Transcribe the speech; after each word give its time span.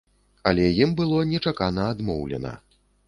Але 0.51 0.69
ім 0.85 0.95
было 1.01 1.19
нечакана 1.33 1.83
адмоўлена. 1.97 2.57